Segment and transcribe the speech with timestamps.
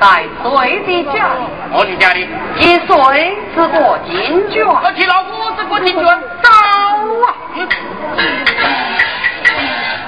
[0.00, 1.40] 在谁的家里？
[1.72, 2.28] 我的家里。
[2.58, 6.04] 一岁只过金卷，我替老夫之过金卷，
[6.42, 6.50] 走
[7.24, 7.34] 啊！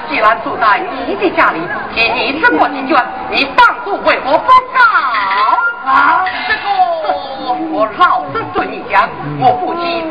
[0.09, 1.59] 既然住在你的家里，
[1.93, 4.79] 替你之过金卷，你当初为何不告？
[5.89, 6.61] 啊，这个
[7.71, 9.09] 我老实对你讲，
[9.39, 10.10] 我不亲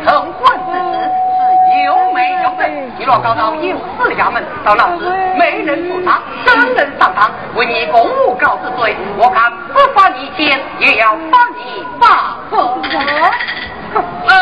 [3.01, 12.61] 你若告到有司衙门，到那时没人负他，真人上堂为你公务告之罪，我看不罚你钱，也要罚你八分。
[12.61, 14.35] 呃，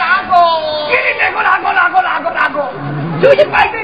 [0.00, 0.34] 哪个？
[0.88, 2.64] 你哪个哪个哪个哪个哪个？
[3.20, 3.75] 就一百个